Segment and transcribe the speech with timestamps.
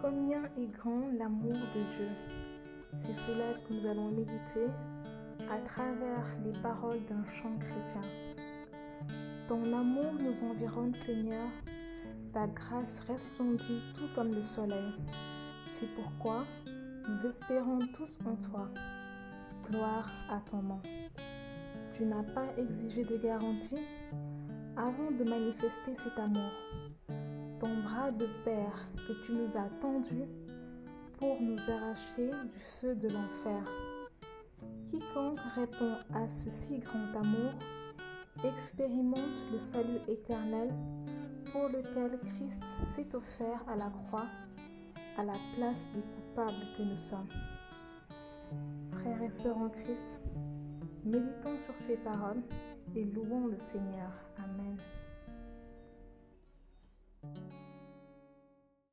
[0.00, 2.08] Combien est grand l'amour de Dieu?
[3.00, 4.66] C'est cela que nous allons méditer
[5.50, 8.02] à travers les paroles d'un chant chrétien.
[9.48, 11.48] Ton amour nous environne, Seigneur.
[12.32, 14.92] Ta grâce resplendit tout comme le soleil.
[15.64, 16.44] C'est pourquoi
[17.08, 18.68] nous espérons tous en toi.
[19.70, 20.80] Gloire à ton nom.
[21.94, 23.80] Tu n'as pas exigé de garantie
[24.76, 26.52] avant de manifester cet amour.
[27.74, 30.24] Bras de Père que tu nous as tendu
[31.18, 33.62] pour nous arracher du feu de l'enfer.
[34.88, 37.52] Quiconque répond à ce si grand amour
[38.44, 40.68] expérimente le salut éternel
[41.52, 44.26] pour lequel Christ s'est offert à la croix
[45.18, 47.28] à la place des coupables que nous sommes.
[48.92, 50.20] Frères et sœurs en Christ,
[51.04, 52.42] méditons sur ces paroles
[52.94, 54.12] et louons le Seigneur.
[54.38, 54.76] Amen.